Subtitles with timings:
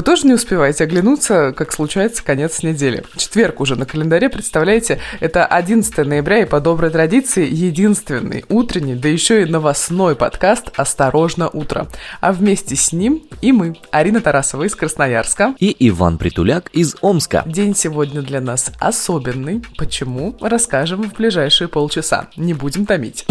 [0.00, 3.04] вы тоже не успеваете оглянуться, как случается конец недели.
[3.18, 9.10] Четверг уже на календаре, представляете, это 11 ноября и по доброй традиции единственный утренний, да
[9.10, 11.86] еще и новостной подкаст «Осторожно, утро».
[12.22, 15.54] А вместе с ним и мы, Арина Тарасова из Красноярска.
[15.58, 17.42] И Иван Притуляк из Омска.
[17.44, 19.62] День сегодня для нас особенный.
[19.76, 20.34] Почему?
[20.40, 22.28] Расскажем в ближайшие полчаса.
[22.38, 23.26] Не будем томить.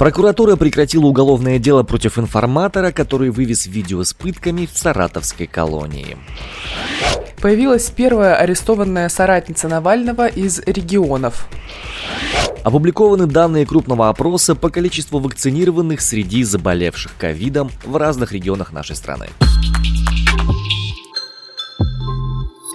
[0.00, 6.16] Прокуратура прекратила уголовное дело против информатора, который вывез видео с пытками в саратовской колонии.
[7.42, 11.46] Появилась первая арестованная соратница Навального из регионов.
[12.64, 19.26] Опубликованы данные крупного опроса по количеству вакцинированных среди заболевших ковидом в разных регионах нашей страны.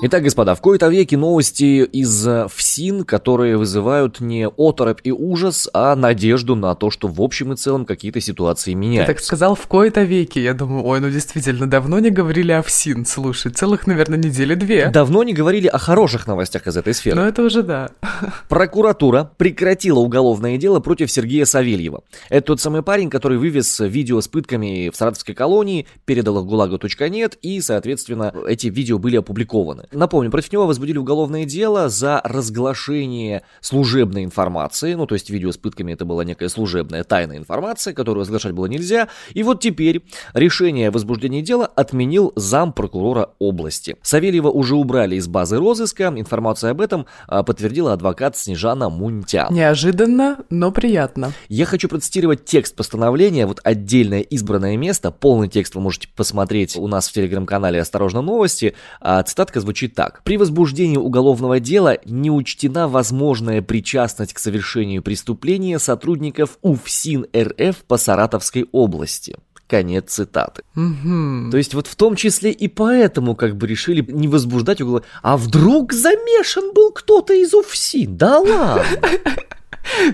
[0.02, 5.70] Итак, господа, в кои-то веке новости из э, ФСИН, которые вызывают не оторопь и ужас,
[5.74, 9.14] а надежду на то, что в общем и целом какие-то ситуации меняются.
[9.14, 10.44] Ты так сказал, в кои-то веке.
[10.44, 13.06] Я думаю, ой, ну действительно, давно не говорили о ФСИН.
[13.06, 14.90] Слушай, целых, наверное, недели две.
[14.90, 17.16] Давно не говорили о хороших новостях из этой сферы.
[17.16, 17.90] Ну это уже да.
[18.50, 22.04] Прокуратура прекратила уголовное дело против Сергея Савельева.
[22.28, 27.38] Это тот самый парень, который вывез видео с пытками в Саратовской колонии, передал их гулагу.нет,
[27.42, 29.85] и, соответственно, эти видео были опубликованы.
[29.92, 35.58] Напомню, против него возбудили уголовное дело за разглашение служебной информации, ну, то есть видео с
[35.58, 40.90] пытками это была некая служебная тайная информация, которую разглашать было нельзя, и вот теперь решение
[40.90, 43.98] о возбуждении дела отменил зам прокурора области.
[44.02, 49.48] Савельева уже убрали из базы розыска, информацию об этом а, подтвердила адвокат Снежана Мунтя.
[49.50, 51.34] Неожиданно, но приятно.
[51.50, 56.88] Я хочу процитировать текст постановления, вот отдельное избранное место, полный текст вы можете посмотреть у
[56.88, 60.22] нас в телеграм-канале «Осторожно новости», а цитатка звучит звучит так.
[60.24, 67.98] При возбуждении уголовного дела не учтена возможная причастность к совершению преступления сотрудников УФСИН РФ по
[67.98, 69.36] Саратовской области.
[69.68, 70.62] Конец цитаты.
[70.76, 71.52] Угу.
[71.52, 75.08] То есть вот в том числе и поэтому как бы решили не возбуждать уголовное...
[75.22, 78.16] А вдруг замешан был кто-то из УФСИН?
[78.16, 78.86] Да ладно!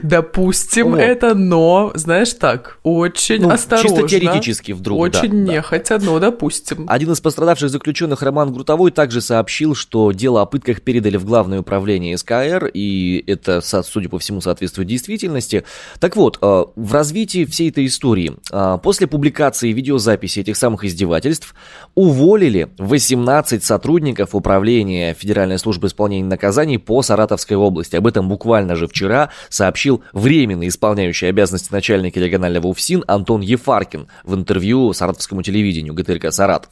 [0.04, 0.98] Допустим, О.
[0.98, 3.90] это, но, знаешь так, очень ну, осторожно.
[3.90, 6.06] Чисто теоретически вдруг, Очень да, нехотя, да.
[6.06, 6.86] но допустим.
[6.88, 11.62] Один из пострадавших заключенных, Роман Грутовой, также сообщил, что дело о пытках передали в Главное
[11.62, 15.64] управление СКР, и это, судя по всему, соответствует действительности.
[16.00, 21.56] Так вот, э, в развитии всей этой истории, э, после публикации видеозаписи этих самых издевательств,
[21.96, 27.96] уволили 18 сотрудников управления Федеральной службы исполнения наказаний по Саратовской области.
[27.96, 29.30] Об этом буквально же вчера
[29.62, 36.72] сообщил временно исполняющий обязанности начальника регионального УФСИН Антон Ефаркин в интервью саратовскому телевидению ГТРК «Саратов».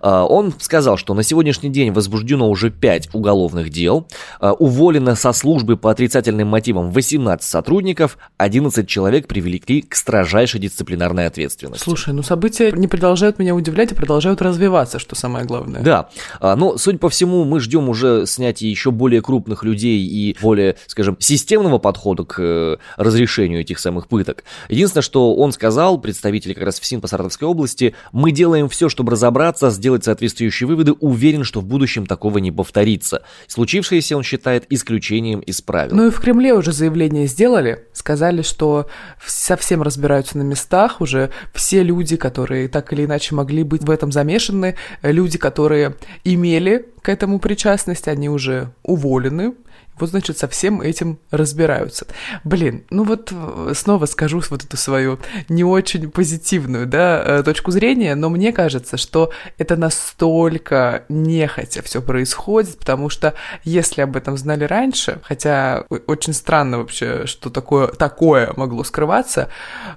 [0.00, 4.06] А, он сказал, что на сегодняшний день возбуждено уже 5 уголовных дел,
[4.40, 11.26] а, уволено со службы по отрицательным мотивам 18 сотрудников, 11 человек привлекли к строжайшей дисциплинарной
[11.26, 11.84] ответственности.
[11.84, 15.82] Слушай, ну события не продолжают меня удивлять, а продолжают развиваться, что самое главное.
[15.82, 16.08] Да,
[16.40, 21.18] но, судя по всему, мы ждем уже снятия еще более крупных людей и более, скажем,
[21.20, 24.44] системного подхода к э, разрешению этих самых пыток.
[24.68, 29.10] Единственное, что он сказал, представитель как раз ФСИН по Саратовской области, мы делаем все, чтобы
[29.10, 33.24] разобраться, сделать соответствующие выводы, уверен, что в будущем такого не повторится.
[33.48, 35.96] Случившееся он считает исключением из правил.
[35.96, 38.86] Ну и в Кремле уже заявление сделали, сказали, что
[39.26, 44.12] совсем разбираются на местах, уже все люди, которые так или иначе могли быть в этом
[44.12, 49.54] замешаны, люди, которые имели к этому причастность, они уже уволены,
[50.00, 52.06] вот, значит, со всем этим разбираются.
[52.44, 55.18] Блин, ну вот э, снова скажу вот эту свою
[55.48, 62.00] не очень позитивную, да, э, точку зрения, но мне кажется, что это настолько нехотя все
[62.00, 63.34] происходит, потому что
[63.64, 69.48] если об этом знали раньше, хотя очень странно вообще, что такое, такое могло скрываться,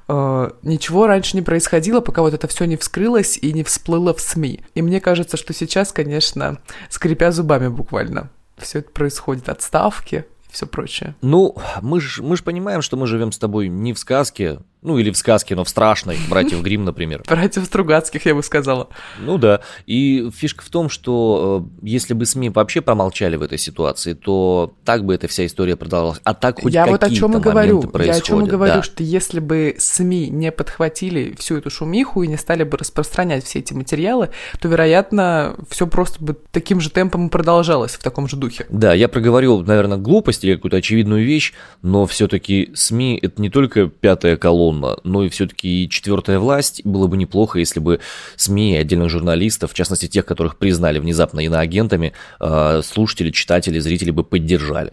[0.07, 4.21] э, ничего раньше не происходило, пока вот это все не вскрылось и не всплыло в
[4.21, 4.63] СМИ.
[4.75, 10.65] И мне кажется, что сейчас, конечно, скрипя зубами буквально, все это происходит, отставки и все
[10.65, 11.15] прочее.
[11.21, 14.97] Ну, мы же мы ж понимаем, что мы живем с тобой не в сказке, ну,
[14.97, 17.23] или в сказке, но в страшной, «Братьев Грим, например.
[17.27, 18.89] «Братьев Стругацких», я бы сказала.
[19.19, 23.57] Ну да, и фишка в том, что э, если бы СМИ вообще промолчали в этой
[23.57, 26.21] ситуации, то так бы эта вся история продолжалась.
[26.23, 27.83] А так хоть я вот о чем и говорю.
[27.99, 28.83] Я о чем и говорю, да.
[28.83, 33.59] что если бы СМИ не подхватили всю эту шумиху и не стали бы распространять все
[33.59, 38.65] эти материалы, то, вероятно, все просто бы таким же темпом продолжалось в таком же духе.
[38.69, 43.87] Да, я проговорил, наверное, глупость или какую-то очевидную вещь, но все-таки СМИ это не только
[43.87, 46.81] пятая колонна, безусловно, но и все-таки четвертая власть.
[46.83, 47.99] Было бы неплохо, если бы
[48.35, 54.11] СМИ и отдельных журналистов, в частности тех, которых признали внезапно иноагентами, э, слушатели, читатели, зрители
[54.11, 54.91] бы поддержали.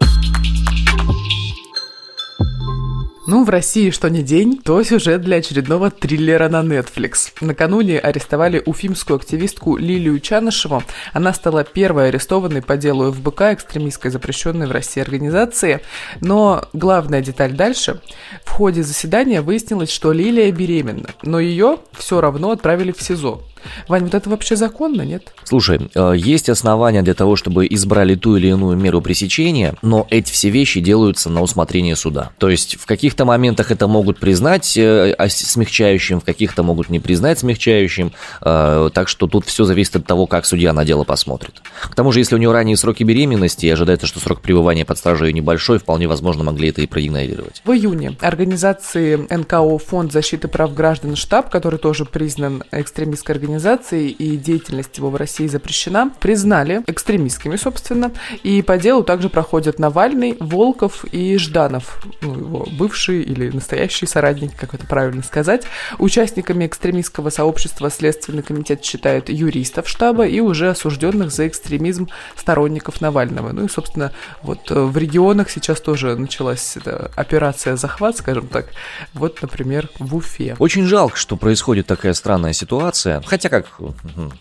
[3.27, 7.33] Ну, в России что не день, то сюжет для очередного триллера на Netflix.
[7.43, 10.83] Накануне арестовали уфимскую активистку Лилию Чанышеву.
[11.13, 15.81] Она стала первой арестованной по делу ФБК, экстремистской запрещенной в России организации.
[16.23, 18.01] Но главная деталь дальше.
[18.43, 23.43] В ходе заседания выяснилось, что Лилия беременна, но ее все равно отправили в СИЗО.
[23.89, 25.33] Вань, вот это вообще законно, нет?
[25.45, 30.31] Слушай, э, есть основания для того, чтобы избрали ту или иную меру пресечения, но эти
[30.33, 32.31] все вещи делаются на усмотрение суда.
[32.39, 37.39] То есть в каких-то моментах это могут признать э, смягчающим, в каких-то могут не признать
[37.39, 38.13] смягчающим,
[38.43, 41.63] э, так что тут все зависит от того, как судья на дело посмотрит.
[41.83, 44.99] К тому же, если у нее ранние сроки беременности и ожидается, что срок пребывания под
[44.99, 47.63] стражей небольшой, вполне возможно могли это и проигнорировать.
[47.65, 54.11] В июне организации НКО Фонд защиты прав граждан Штаб, который тоже признан экстремистской организацией, организации
[54.11, 58.13] и деятельность его в России запрещена, признали экстремистскими, собственно,
[58.43, 64.57] и по делу также проходят Навальный, Волков и Жданов, ну, его бывший или настоящий соратник,
[64.57, 65.65] как это правильно сказать.
[65.99, 73.53] Участниками экстремистского сообщества Следственный комитет считает юристов штаба и уже осужденных за экстремизм сторонников Навального.
[73.53, 74.13] Ну и, собственно,
[74.43, 78.67] вот э, в регионах сейчас тоже началась эта операция захват, скажем так.
[79.15, 80.55] Вот, например, в Уфе.
[80.59, 83.23] Очень жалко, что происходит такая странная ситуация.
[83.27, 83.67] Хотя как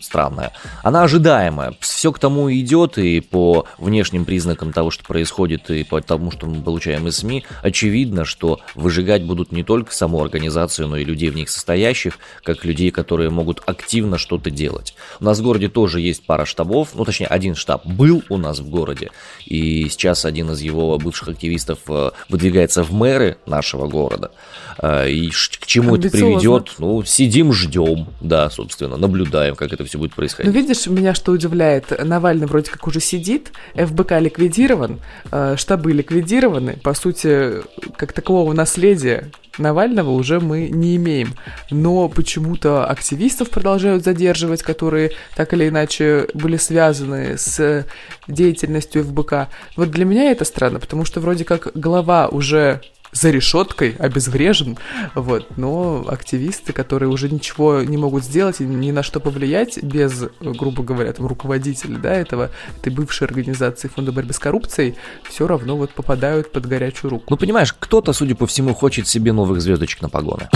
[0.00, 0.52] странная,
[0.82, 1.74] она ожидаемая.
[1.80, 6.46] Все к тому идет, и по внешним признакам того, что происходит, и по тому, что
[6.46, 11.30] мы получаем из СМИ, очевидно, что выжигать будут не только саму организацию, но и людей
[11.30, 14.94] в них состоящих, как людей, которые могут активно что-то делать.
[15.20, 18.58] У нас в городе тоже есть пара штабов, ну точнее один штаб был у нас
[18.58, 19.10] в городе,
[19.44, 24.30] и сейчас один из его бывших активистов э, выдвигается в мэры нашего города.
[24.78, 26.74] Э, и к чему это приведет?
[26.78, 30.52] Ну, сидим, ждем, да, собственно собственно, наблюдаем, как это все будет происходить.
[30.52, 35.00] Ну, видишь, меня что удивляет, Навальный вроде как уже сидит, ФБК ликвидирован,
[35.30, 37.62] э, штабы ликвидированы, по сути,
[37.96, 41.34] как такового наследия Навального уже мы не имеем.
[41.70, 47.84] Но почему-то активистов продолжают задерживать, которые так или иначе были связаны с
[48.26, 49.48] деятельностью ФБК.
[49.76, 52.80] Вот для меня это странно, потому что вроде как глава уже
[53.12, 54.78] за решеткой, обезврежен,
[55.14, 60.24] вот, но активисты, которые уже ничего не могут сделать и ни на что повлиять без,
[60.40, 64.96] грубо говоря, там, руководителя, да, этого, этой бывшей организации Фонда борьбы с коррупцией,
[65.28, 67.26] все равно вот попадают под горячую руку.
[67.30, 70.48] Ну, понимаешь, кто-то, судя по всему, хочет себе новых звездочек на погоны.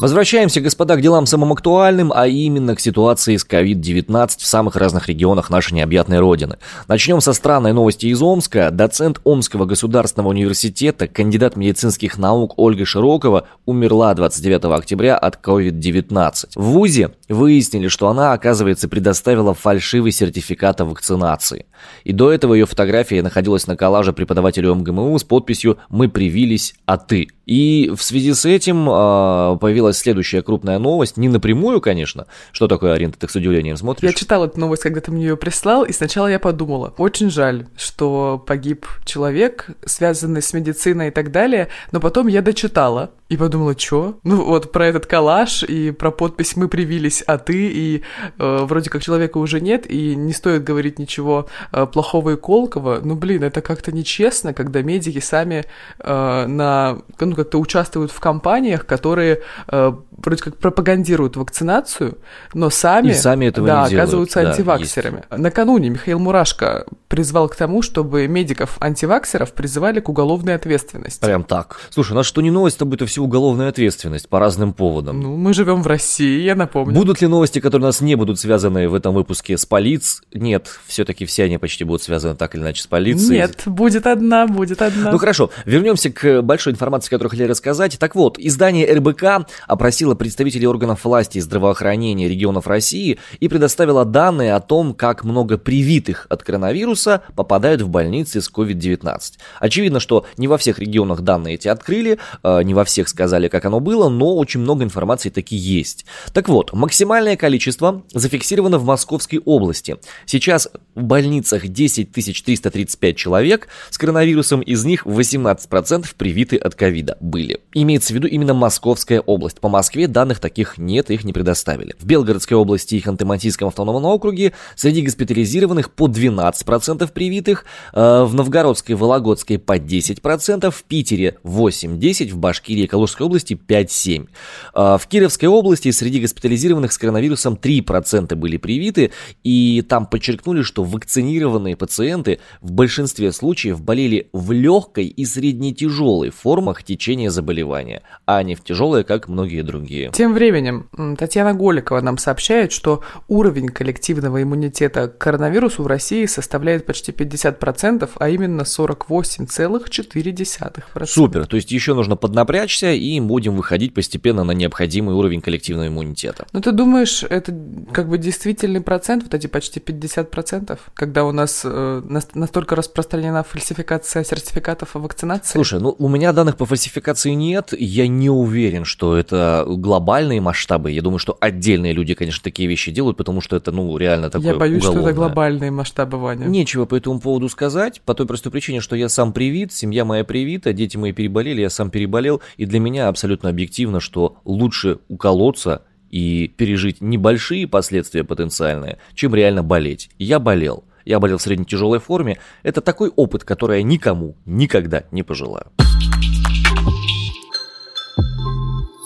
[0.00, 5.08] Возвращаемся, господа, к делам самым актуальным, а именно к ситуации с COVID-19 в самых разных
[5.08, 6.58] регионах нашей необъятной родины.
[6.86, 8.70] Начнем со странной новости из Омска.
[8.70, 16.50] Доцент Омского государственного университета, кандидат медицинских наук Ольга Широкова умерла 29 октября от COVID-19.
[16.54, 21.66] В ВУЗе выяснили, что она, оказывается, предоставила фальшивый сертификат о вакцинации.
[22.04, 26.98] И до этого ее фотография находилась на коллаже преподавателю МГМУ с подписью «Мы привились, а
[26.98, 27.26] ты».
[27.48, 32.26] И в связи с этим э, появилась следующая крупная новость, не напрямую, конечно.
[32.52, 34.06] Что такое, Арина, ты с удивлением смотришь?
[34.06, 37.66] Я читала эту новость, когда ты мне ее прислал, и сначала я подумала, очень жаль,
[37.74, 43.78] что погиб человек, связанный с медициной и так далее, но потом я дочитала и подумала,
[43.78, 44.18] что?
[44.24, 48.02] Ну вот про этот коллаж и про подпись «Мы привились, а ты», и
[48.38, 53.00] э, вроде как человека уже нет, и не стоит говорить ничего э, плохого и колкого.
[53.02, 55.66] Ну блин, это как-то нечестно, когда медики сами
[55.98, 62.16] э, на, ну, как-то участвуют в кампаниях, которые э, вроде как пропагандируют вакцинацию,
[62.54, 64.58] но сами, и сами этого да, не оказываются делают.
[64.58, 65.24] антиваксерами.
[65.28, 71.24] Да, Накануне Михаил Мурашко призвал к тому, чтобы медиков-антиваксеров призывали к уголовной ответственности.
[71.24, 71.78] Прям так.
[71.90, 75.20] Слушай, у нас что не новость, то будет все уголовная ответственность по разным поводам.
[75.20, 76.94] Ну, мы живем в России, я напомню.
[76.94, 80.26] Будут ли новости, которые у нас не будут связаны в этом выпуске с полицией?
[80.32, 83.40] Нет, все-таки все они почти будут связаны так или иначе с полицией.
[83.40, 85.12] Нет, будет одна, будет одна.
[85.12, 87.98] Ну хорошо, вернемся к большой информации, которую хотели рассказать.
[87.98, 94.54] Так вот, издание РБК опросило представителей органов власти и здравоохранения регионов России и предоставило данные
[94.54, 99.20] о том, как много привитых от коронавируса попадают в больницы с COVID-19.
[99.60, 103.64] Очевидно, что не во всех регионах данные эти открыли, э, не во всех сказали, как
[103.64, 106.04] оно было, но очень много информации таки есть.
[106.32, 109.96] Так вот, максимальное количество зафиксировано в Московской области.
[110.26, 117.60] Сейчас в больницах 10 335 человек с коронавирусом, из них 18% привиты от ковида были.
[117.72, 119.60] Имеется в виду именно Московская область.
[119.60, 121.94] По Москве данных таких нет, их не предоставили.
[121.98, 128.94] В Белгородской области и Ханты-Мансийском автономном округе среди госпитализированных по 12% привитых, э, в Новгородской
[128.94, 134.28] и Вологодской по 10%, в Питере 8-10%, в Башкирии и Калужской области 5,7.
[134.74, 139.12] А, в Кировской области среди госпитализированных с коронавирусом 3% были привиты,
[139.44, 146.82] и там подчеркнули, что вакцинированные пациенты в большинстве случаев болели в легкой и среднетяжелой формах
[146.82, 150.10] течения заболевания, а не в тяжелой, как многие другие.
[150.12, 156.84] Тем временем Татьяна Голикова нам сообщает, что уровень коллективного иммунитета к коронавирусу в России составляет
[156.84, 161.06] почти 50%, а именно 48,4%.
[161.06, 166.46] Супер, то есть еще нужно поднапрячься и будем выходить постепенно на необходимый уровень коллективного иммунитета.
[166.52, 167.54] Ну ты думаешь, это
[167.92, 172.02] как бы действительный процент, вот эти почти 50%, когда у нас э,
[172.34, 175.52] настолько распространена фальсификация сертификатов о вакцинации?
[175.52, 180.90] Слушай, ну у меня данных по фальсификации нет, я не уверен, что это глобальные масштабы.
[180.90, 184.52] Я думаю, что отдельные люди, конечно, такие вещи делают, потому что это, ну, реально такое
[184.52, 185.02] Я боюсь, уголовное.
[185.02, 186.46] что это глобальные масштабы, Ваня.
[186.46, 190.24] Нечего по этому поводу сказать, по той простой причине, что я сам привит, семья моя
[190.24, 195.82] привита, дети мои переболели, я сам переболел, и для меня абсолютно объективно, что лучше уколоться
[196.10, 200.10] и пережить небольшие последствия потенциальные, чем реально болеть.
[200.18, 200.84] Я болел.
[201.04, 202.38] Я болел в средне-тяжелой форме.
[202.62, 205.72] Это такой опыт, который я никому никогда не пожелаю.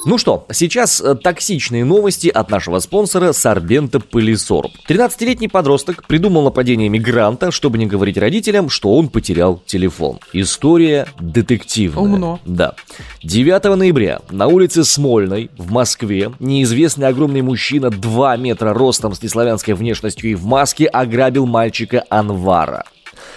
[0.04, 4.72] Ну что, сейчас э, токсичные новости от нашего спонсора Сорбента Пылесорб.
[4.88, 10.18] 13-летний подросток придумал нападение мигранта, чтобы не говорить родителям, что он потерял телефон.
[10.32, 12.02] История детективная.
[12.02, 12.40] Умно.
[12.44, 12.74] Да.
[13.22, 19.74] 9 ноября на улице Смольной в Москве неизвестный огромный мужчина 2 метра ростом с неславянской
[19.74, 22.86] внешностью и в маске ограбил мальчика Анвара.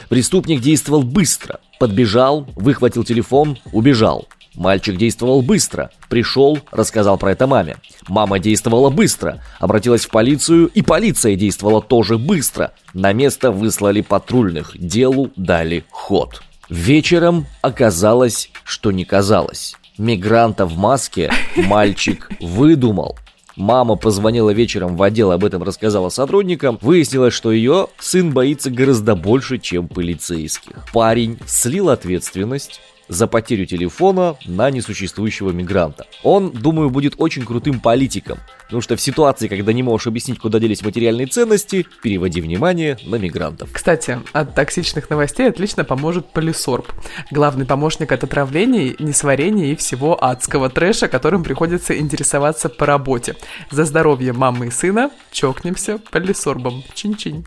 [0.10, 1.60] Преступник действовал быстро.
[1.80, 4.28] Подбежал, выхватил телефон, убежал.
[4.56, 5.92] Мальчик действовал быстро.
[6.10, 7.78] Пришел, рассказал про это маме.
[8.08, 9.42] Мама действовала быстро.
[9.60, 12.72] Обратилась в полицию, и полиция действовала тоже быстро.
[12.94, 14.72] На место выслали патрульных.
[14.76, 16.42] Делу дали ход.
[16.70, 19.76] Вечером оказалось, что не казалось.
[19.98, 23.18] Мигранта в маске мальчик выдумал.
[23.56, 26.78] Мама позвонила вечером в отдел, об этом рассказала сотрудникам.
[26.82, 30.86] Выяснилось, что ее сын боится гораздо больше, чем полицейских.
[30.92, 36.06] Парень слил ответственность, за потерю телефона на несуществующего мигранта.
[36.24, 40.60] Он, думаю, будет очень крутым политиком, потому что в ситуации, когда не можешь объяснить, куда
[40.60, 43.70] делись материальные ценности, переводи внимание на мигрантов.
[43.72, 46.92] Кстати, от токсичных новостей отлично поможет полисорб.
[47.32, 53.36] Главный помощник от отравлений, несварения и всего адского трэша, которым приходится интересоваться по работе.
[53.72, 56.84] За здоровье мамы и сына чокнемся полисорбом.
[56.94, 57.46] Чин-чинь.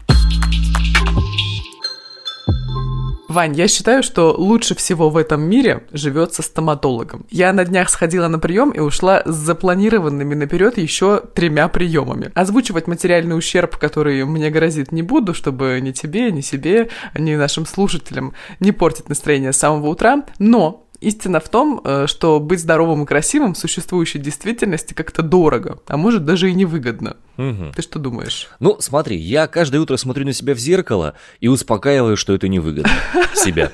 [3.28, 7.26] Вань, я считаю, что лучше всего в этом мире живется стоматологом.
[7.28, 12.32] Я на днях сходила на прием и ушла с запланированными наперед еще тремя приемами.
[12.34, 17.66] Озвучивать материальный ущерб, который мне грозит, не буду, чтобы ни тебе, ни себе, ни нашим
[17.66, 23.04] слушателям не портить настроение с самого утра, но Истина в том, э, что быть здоровым
[23.04, 27.16] и красивым в существующей действительности как-то дорого, а может даже и невыгодно.
[27.36, 27.72] Угу.
[27.76, 28.48] Ты что думаешь?
[28.58, 32.92] Ну, смотри, я каждое утро смотрю на себя в зеркало и успокаиваю, что это невыгодно
[33.34, 33.70] себя.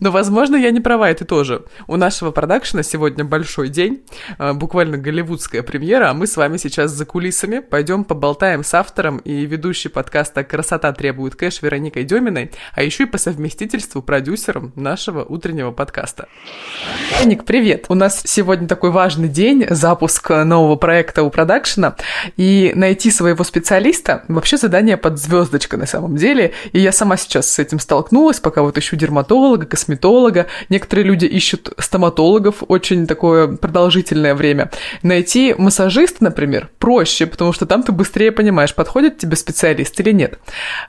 [0.00, 1.64] Но, возможно, я не права, это тоже.
[1.86, 4.02] У нашего продакшена сегодня большой день,
[4.38, 9.18] э, буквально голливудская премьера, а мы с вами сейчас за кулисами пойдем поболтаем с автором
[9.18, 15.24] и ведущей подкаста «Красота требует кэш» Вероникой Деминой, а еще и по совместительству продюсером нашего
[15.24, 16.28] утреннего подкаста.
[17.24, 17.86] Ник, привет!
[17.88, 21.96] У нас сегодня такой важный день, запуск нового проекта у продакшена,
[22.36, 27.50] и найти своего специалиста вообще задание под звездочкой на самом деле, и я сама сейчас
[27.50, 29.35] с этим столкнулась, пока вот ищу дерматолога,
[29.66, 34.70] косметолога, некоторые люди ищут стоматологов очень такое продолжительное время.
[35.02, 40.38] Найти массажиста, например, проще, потому что там ты быстрее понимаешь, подходит тебе специалист или нет.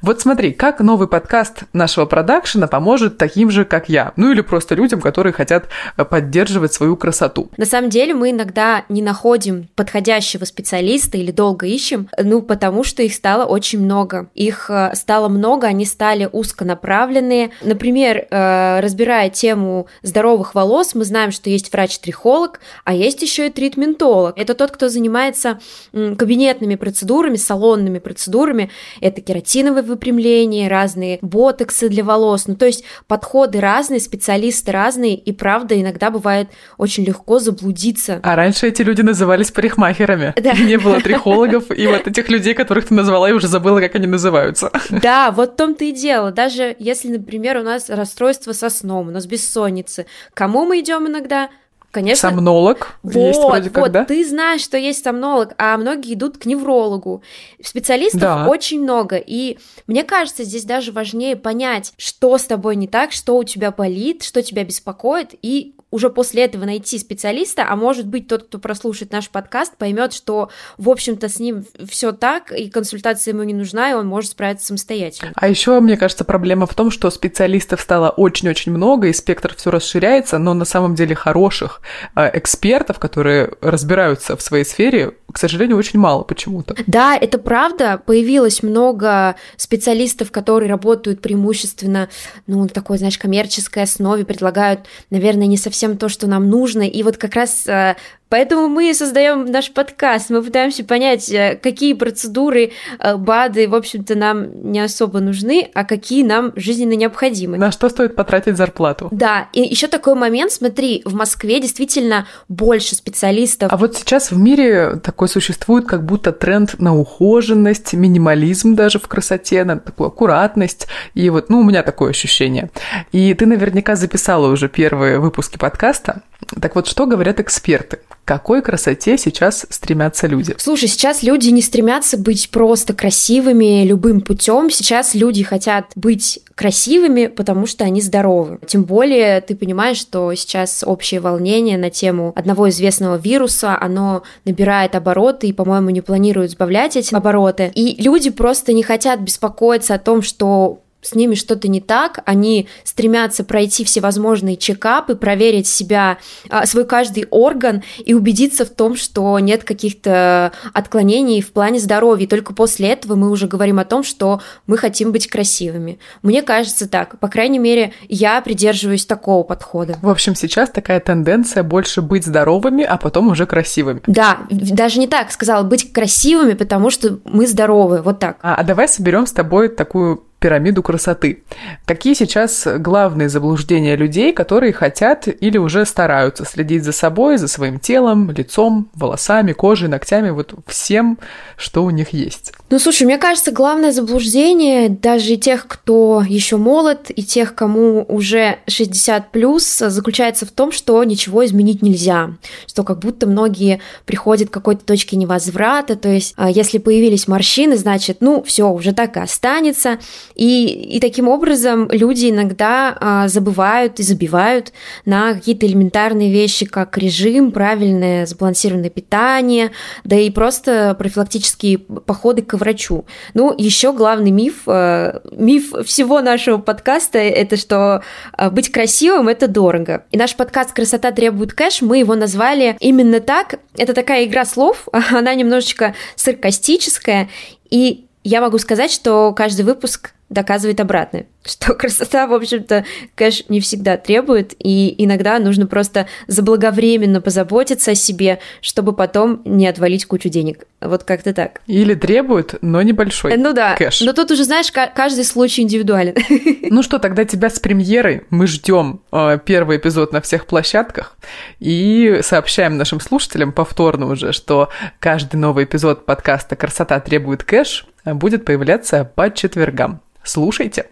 [0.02, 4.76] Вот смотри, как новый подкаст нашего продакшена поможет таким же, как я, ну или просто
[4.76, 7.50] людям, которые хотят э, поддерживать свою красоту.
[7.58, 13.04] На самом деле мы иногда не находим подходящего специалиста или долго ищем, ну потому что
[13.04, 14.30] их стало очень много.
[14.34, 17.52] Их э, стало много, они стали узконаправленные.
[17.62, 23.50] Например, э, разбирая тему здоровых волос, мы знаем, что есть врач-трихолог, а есть еще и
[23.50, 24.38] тритментолог.
[24.38, 25.60] Это тот, кто занимается
[25.92, 28.70] кабинетными процедурами, салонными процедурами.
[29.02, 32.48] Это кератиновое выпрямление, разные ботоксы для волос.
[32.48, 38.20] Ну, то есть подходы разные, специалисты разные, и правда иногда бывает очень легко заблудиться.
[38.24, 40.34] А раньше эти люди назывались парикмахерами.
[40.42, 40.54] Да.
[40.54, 44.08] Не было трихологов, и вот этих людей, которых ты назвала, я уже забыла, как они
[44.08, 44.72] называются.
[44.90, 46.32] Да, вот в том-то и дело.
[46.32, 50.06] Даже если, например, у нас расстройство со сном, у нас бессонницы.
[50.34, 51.50] Кому мы идем иногда?
[51.92, 52.30] Конечно.
[52.30, 54.06] Сомнолог вот, есть вроде как, вот, да?
[54.06, 57.24] ты знаешь, что есть сомнолог, а многие идут к неврологу.
[57.64, 58.48] Специалистов да.
[58.48, 59.58] очень много, и
[59.88, 64.24] мне кажется, здесь даже важнее понять, что с тобой не так, что у тебя болит,
[64.24, 69.12] что тебя беспокоит, и уже после этого найти специалиста, а может быть тот, кто прослушает
[69.12, 73.92] наш подкаст, поймет, что, в общем-то, с ним все так, и консультация ему не нужна,
[73.92, 75.32] и он может справиться самостоятельно.
[75.36, 79.72] А еще, мне кажется, проблема в том, что специалистов стало очень-очень много, и спектр все
[79.72, 81.82] расширяется, но на самом деле хороших
[82.16, 86.76] э, экспертов, которые разбираются в своей сфере, к сожалению, очень мало почему-то.
[86.86, 88.02] Да, это правда.
[88.06, 92.10] Появилось много специалистов, которые работают преимущественно,
[92.46, 96.82] ну, такой, знаешь, коммерческой основе, предлагают, наверное, не совсем то, что нам нужно.
[96.82, 97.96] И вот как раз э,
[98.30, 104.16] Поэтому мы создаем наш подкаст, мы пытаемся понять, э, какие процедуры, э, БАДы, в общем-то,
[104.16, 107.58] нам не особо нужны, а какие нам жизненно необходимы.
[107.58, 109.08] На что стоит потратить зарплату?
[109.12, 113.72] Да, и еще такой момент, смотри, в Москве действительно больше специалистов.
[113.72, 119.08] А вот сейчас в мире такой существует как будто тренд на ухоженность, минимализм даже в
[119.08, 122.70] красоте, на такую аккуратность, и вот, ну, у меня такое ощущение.
[123.14, 126.24] И ты наверняка записала уже первые выпуски подкаста,
[126.62, 128.00] так вот, что говорят эксперты?
[128.28, 130.54] Какой красоте сейчас стремятся люди?
[130.58, 134.70] Слушай, сейчас люди не стремятся быть просто красивыми любым путем.
[134.70, 138.60] Сейчас люди хотят быть красивыми, потому что они здоровы.
[138.68, 144.96] Тем более ты понимаешь, что сейчас общее волнение на тему одного известного вируса, оно набирает
[144.96, 147.72] обороты и, по-моему, не планирует сбавлять эти обороты.
[147.76, 152.68] И люди просто не хотят беспокоиться о том, что с ними что-то не так, они
[152.84, 156.18] стремятся пройти всевозможные чекапы, проверить себя,
[156.50, 162.26] а, свой каждый орган и убедиться в том, что нет каких-то отклонений в плане здоровья.
[162.26, 166.00] И только после этого мы уже говорим о том, что мы хотим быть красивыми.
[166.22, 167.20] Мне кажется так.
[167.20, 169.98] По крайней мере, я придерживаюсь такого подхода.
[170.02, 174.02] В общем, сейчас такая тенденция больше быть здоровыми, а потом уже красивыми.
[174.08, 178.38] Да, даже не так сказала, быть красивыми, потому что мы здоровы, вот так.
[178.42, 181.44] А, а давай соберем с тобой такую пирамиду красоты.
[181.86, 187.80] Какие сейчас главные заблуждения людей, которые хотят или уже стараются следить за собой, за своим
[187.80, 191.18] телом, лицом, волосами, кожей, ногтями, вот всем,
[191.58, 192.54] что у них есть?
[192.70, 198.60] Ну, слушай, мне кажется, главное заблуждение даже тех, кто еще молод, и тех, кому уже
[198.68, 202.32] 60 плюс, заключается в том, что ничего изменить нельзя,
[202.68, 207.78] что как будто многие приходят к какой-то точке невозврата, то есть а, если появились морщины,
[207.78, 209.98] значит, ну, все, уже так и останется,
[210.38, 214.72] и, и таким образом люди иногда а, забывают и забивают
[215.04, 219.72] на какие-то элементарные вещи, как режим, правильное сбалансированное питание,
[220.04, 223.06] да и просто профилактические походы к врачу.
[223.34, 228.04] Ну, еще главный миф, э, миф всего нашего подкаста, это что
[228.38, 230.06] э, быть красивым– это дорого.
[230.12, 233.60] И наш подкаст «Красота требует кэш» мы его назвали именно так.
[233.76, 237.30] Это такая игра слов, она немножечко саркастическая,
[237.72, 242.86] и я могу сказать, что каждый выпуск доказывает обратное что красота, в общем-то,
[243.16, 249.68] кэш не всегда требует, и иногда нужно просто заблаговременно позаботиться о себе, чтобы потом не
[249.68, 250.66] отвалить кучу денег.
[250.80, 251.62] Вот как-то так.
[251.66, 254.02] Или требует, но небольшой Ну да, кэш.
[254.02, 256.16] но тут уже, знаешь, каждый случай индивидуален.
[256.70, 258.24] Ну что, тогда тебя с премьерой.
[258.30, 261.18] Мы ждем э, первый эпизод на всех площадках
[261.60, 268.46] и сообщаем нашим слушателям повторно уже, что каждый новый эпизод подкаста «Красота требует кэш» будет
[268.46, 270.02] появляться по четвергам.
[270.28, 270.90] Слушайте.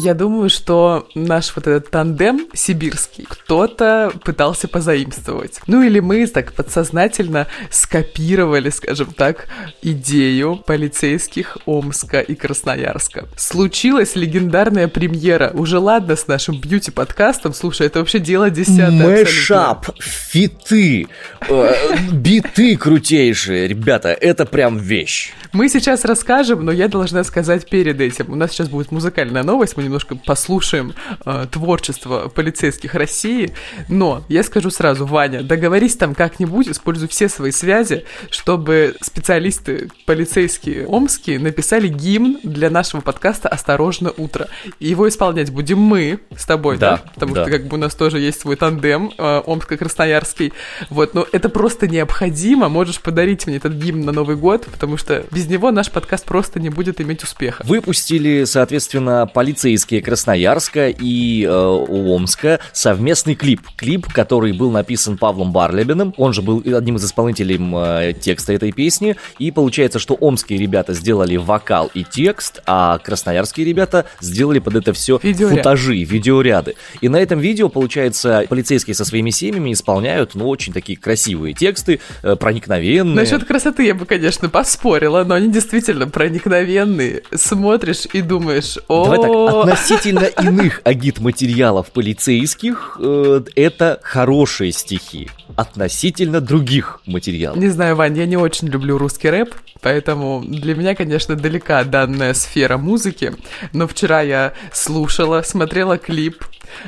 [0.00, 5.58] Я думаю, что наш вот этот тандем сибирский кто-то пытался позаимствовать.
[5.66, 9.48] Ну или мы так подсознательно скопировали, скажем так,
[9.82, 13.26] идею полицейских Омска и Красноярска.
[13.36, 15.50] Случилась легендарная премьера.
[15.52, 17.52] Уже ладно с нашим бьюти-подкастом.
[17.52, 18.90] Слушай, это вообще дело десятое.
[18.90, 21.08] Мэшап, фиты,
[21.48, 21.74] э,
[22.12, 23.66] биты крутейшие.
[23.66, 25.32] Ребята, это прям вещь.
[25.52, 28.30] Мы сейчас расскажем, но я должна сказать перед этим.
[28.30, 33.52] У нас сейчас будет музыкальная новость, мы немножко послушаем э, творчество полицейских России.
[33.88, 40.86] Но я скажу сразу, Ваня, договорись там как-нибудь, используй все свои связи, чтобы специалисты полицейские
[40.86, 44.48] омские написали гимн для нашего подкаста «Осторожно, утро».
[44.78, 46.96] И его исполнять будем мы с тобой, да?
[46.96, 47.10] да?
[47.14, 47.42] Потому да.
[47.42, 50.52] что как бы у нас тоже есть свой тандем э, омско-красноярский.
[50.90, 52.68] Вот, но это просто необходимо.
[52.68, 56.60] Можешь подарить мне этот гимн на Новый год, потому что без него наш подкаст просто
[56.60, 57.64] не будет иметь успеха.
[57.66, 63.60] Выпустили, соответственно, полицейские полицейские Красноярска и э, Омска совместный клип.
[63.76, 68.72] Клип, который был написан Павлом Барлебиным, он же был одним из исполнителей э, текста этой
[68.72, 74.74] песни, и получается, что омские ребята сделали вокал и текст, а красноярские ребята сделали под
[74.74, 75.58] это все Видеоряд.
[75.58, 76.74] футажи, видеоряды.
[77.00, 82.00] И на этом видео, получается, полицейские со своими семьями исполняют, ну, очень такие красивые тексты,
[82.24, 83.14] э, проникновенные.
[83.14, 87.22] Насчет красоты я бы, конечно, поспорила, но они действительно проникновенные.
[87.32, 95.28] Смотришь и думаешь, о, Относительно иных агит-материалов полицейских, э, это хорошие стихи.
[95.56, 97.58] Относительно других материалов.
[97.58, 102.32] Не знаю, Вань, я не очень люблю русский рэп, поэтому для меня, конечно, далека данная
[102.32, 103.34] сфера музыки.
[103.74, 106.44] Но вчера я слушала, смотрела клип,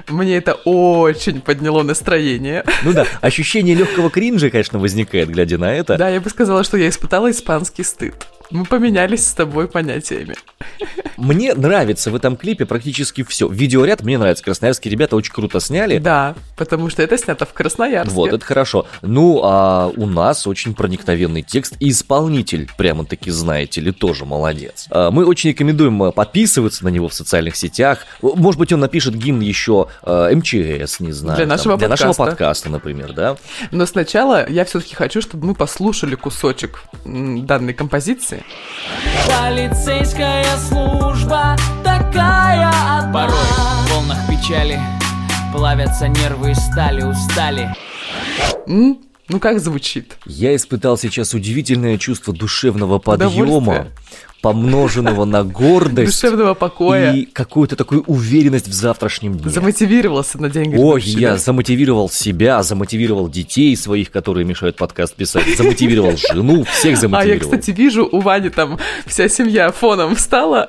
[0.09, 2.65] мне это очень подняло настроение.
[2.83, 5.97] Ну да, ощущение легкого кринжа, конечно, возникает, глядя на это.
[5.97, 8.15] Да, я бы сказала, что я испытала испанский стыд.
[8.51, 10.35] Мы поменялись с тобой понятиями.
[11.17, 13.47] Мне нравится в этом клипе практически все.
[13.47, 14.43] Видеоряд мне нравится.
[14.43, 15.99] Красноярские ребята очень круто сняли.
[15.99, 18.15] Да, потому что это снято в Красноярске.
[18.15, 18.87] Вот, это хорошо.
[19.03, 21.77] Ну, а у нас очень проникновенный текст.
[21.79, 24.87] И исполнитель, прямо-таки, знаете ли, тоже молодец.
[24.91, 28.07] А, мы очень рекомендуем э, подписываться на него в социальных сетях.
[28.23, 29.70] Может быть, он напишет гимн еще
[30.03, 31.37] э, МЧС, не знаю.
[31.37, 31.87] Для нашего там, подкаста.
[31.87, 33.37] Для нашего подкаста, например, да.
[33.71, 38.45] Но сначала я все-таки хочу, чтобы мы послушали кусочек данной композиции.
[39.27, 44.79] Полицейская служба такая одна Порой в волнах печали
[45.53, 47.75] Плавятся нервы и стали, устали
[48.67, 48.99] М?
[49.29, 50.17] Ну как звучит?
[50.27, 53.87] Я испытал сейчас удивительное чувство душевного подъема,
[54.41, 56.21] помноженного на гордость.
[56.21, 57.13] Душевного покоя.
[57.13, 59.51] И какую-то такую уверенность в завтрашнем дне.
[59.51, 66.17] Замотивировался на день Ой, я замотивировал себя, замотивировал детей своих, которые мешают подкаст писать, замотивировал
[66.17, 67.21] жену, всех замотивировал.
[67.21, 70.69] А я, кстати, вижу, у Вани там вся семья фоном встала.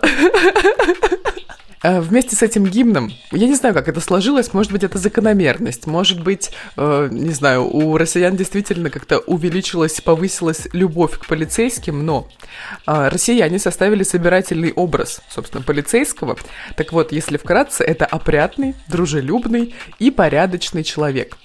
[1.83, 5.87] Э, вместе с этим гимном, я не знаю, как это сложилось, может быть, это закономерность,
[5.87, 12.27] может быть, э, не знаю, у россиян действительно как-то увеличилась, повысилась любовь к полицейским, но
[12.85, 16.37] э, россияне составили собирательный образ, собственно, полицейского.
[16.75, 21.37] Так вот, если вкратце, это опрятный, дружелюбный и порядочный человек.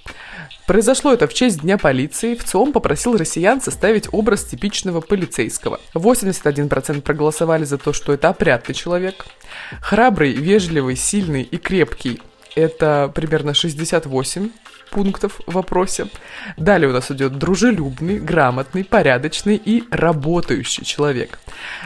[0.67, 2.35] Произошло это в честь Дня полиции.
[2.35, 5.79] В ЦИОМ попросил россиян составить образ типичного полицейского.
[5.93, 9.25] 81% проголосовали за то, что это опрятный человек.
[9.79, 12.19] Храбрый, вежливый, сильный и крепкий–
[12.55, 14.49] это примерно 68
[14.89, 16.07] пунктов в вопросе.
[16.57, 21.39] Далее у нас идет дружелюбный, грамотный, порядочный и работающий человек.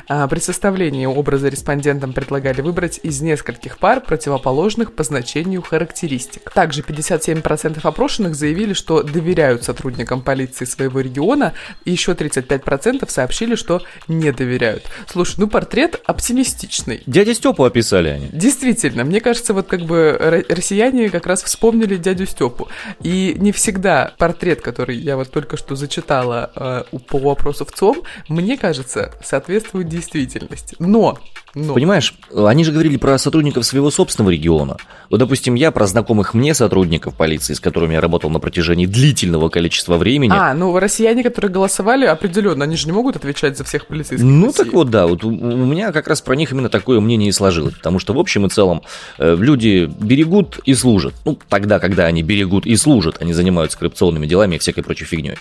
[0.07, 6.51] А при составлении образа респондентам предлагали выбрать из нескольких пар противоположных по значению характеристик.
[6.51, 11.53] Также 57% опрошенных заявили, что доверяют сотрудникам полиции своего региона,
[11.85, 14.83] и еще 35% сообщили, что не доверяют.
[15.07, 17.03] Слушай, ну портрет оптимистичный.
[17.05, 18.29] Дядя Степу описали они.
[18.31, 22.69] Действительно, мне кажется, вот как бы россияне как раз вспомнили дядю Степу.
[23.01, 28.03] И не всегда портрет, который я вот только что зачитала э, по вопросу в ЦОМ,
[28.29, 30.75] мне кажется, соответствует действительности.
[30.79, 31.19] Но
[31.53, 31.73] но.
[31.73, 34.77] Понимаешь, они же говорили про сотрудников своего собственного региона.
[35.09, 39.49] Вот, допустим, я про знакомых мне сотрудников полиции, с которыми я работал на протяжении длительного
[39.49, 40.31] количества времени.
[40.33, 44.25] А, ну россияне, которые голосовали, определенно, они же не могут отвечать за всех полицейских.
[44.25, 44.63] Ну России.
[44.63, 47.33] так вот, да, вот у, у меня как раз про них именно такое мнение и
[47.33, 48.83] сложилось, потому что в общем и целом
[49.17, 51.13] э, люди берегут и служат.
[51.25, 55.35] Ну, тогда, когда они берегут и служат, они занимаются коррупционными делами и всякой прочей фигней.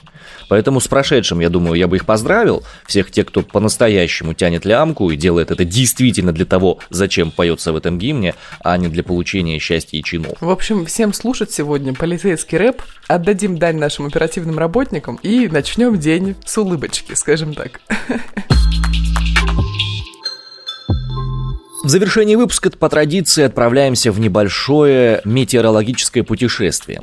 [0.48, 5.10] Поэтому с прошедшим, я думаю, я бы их поздравил, всех тех, кто по-настоящему тянет лямку
[5.10, 9.58] и делает это действительно для того, зачем поется в этом гимне, а не для получения
[9.58, 10.36] счастья и чинов.
[10.40, 16.36] В общем, всем слушать сегодня полицейский рэп, отдадим дань нашим оперативным работникам и начнем день
[16.44, 17.80] с улыбочки, скажем так.
[21.82, 27.02] В завершении выпуска по традиции отправляемся в небольшое метеорологическое путешествие.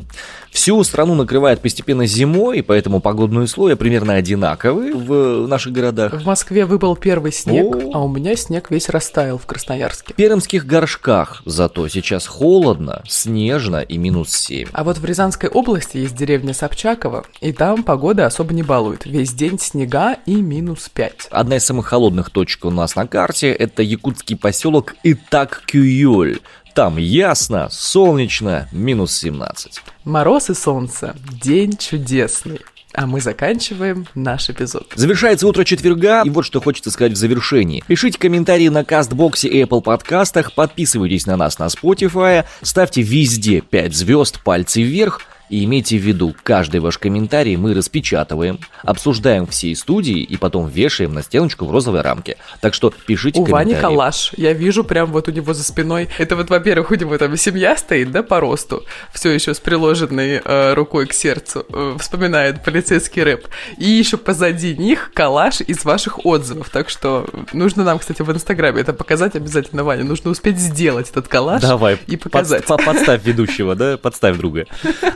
[0.58, 6.20] Всю страну накрывает постепенно зимой, поэтому погодные условия примерно одинаковые в наших городах.
[6.20, 7.92] В Москве выпал первый снег, О.
[7.94, 10.14] а у меня снег весь растаял в Красноярске.
[10.14, 14.70] В пермских горшках зато сейчас холодно, снежно и минус 7.
[14.74, 19.06] А вот в Рязанской области есть деревня Собчаково, и там погода особо не балует.
[19.06, 21.28] Весь день снега и минус 5.
[21.30, 26.40] Одна из самых холодных точек у нас на карте– это якутский поселок Итак-Кюёль.
[26.78, 29.82] Там ясно, солнечно, минус 17.
[30.04, 31.16] Мороз и солнце.
[31.42, 32.60] День чудесный.
[32.94, 34.94] А мы заканчиваем наш эпизод.
[34.94, 37.84] Завершается утро четверга, и вот что хочется сказать в завершении.
[37.88, 43.96] Пишите комментарии на Кастбоксе и Apple подкастах, подписывайтесь на нас на Spotify, ставьте везде 5
[43.96, 50.22] звезд, пальцы вверх– и имейте в виду, каждый ваш комментарий мы распечатываем, обсуждаем всей студии
[50.22, 52.38] и потом вешаем на стеночку в розовой рамке.
[52.62, 53.72] Так что пишите у комментарии.
[53.72, 54.34] У Вани калаш.
[54.36, 56.10] Я вижу прям вот у него за спиной.
[56.18, 58.84] Это вот, во-первых, у него там семья стоит, да, по росту.
[59.14, 61.66] Все еще с приложенной э, рукой к сердцу.
[61.70, 63.48] Э, вспоминает полицейский рэп.
[63.78, 66.70] И еще позади них калаш из ваших отзывов.
[66.70, 70.04] Так что нужно нам, кстати, в Инстаграме это показать обязательно, Ваня.
[70.04, 72.66] Нужно успеть сделать этот калаш Давай, и показать.
[72.66, 73.98] Под, подставь ведущего, да?
[73.98, 74.66] Подставь друга.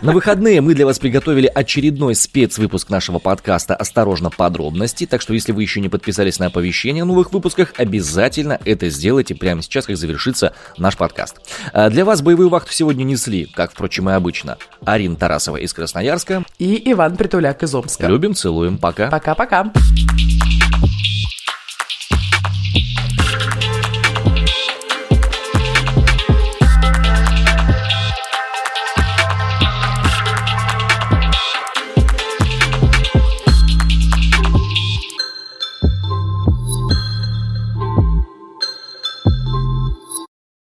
[0.01, 5.51] На выходные мы для вас приготовили очередной спецвыпуск нашего подкаста «Осторожно, подробности», так что если
[5.51, 9.97] вы еще не подписались на оповещения о новых выпусках, обязательно это сделайте прямо сейчас, как
[9.97, 11.37] завершится наш подкаст.
[11.73, 16.43] А для вас боевую вахту сегодня несли, как, впрочем, и обычно, Арина Тарасова из Красноярска
[16.59, 18.05] и Иван Притуляк из Омска.
[18.05, 19.09] Любим, целуем, пока.
[19.09, 19.73] Пока-пока.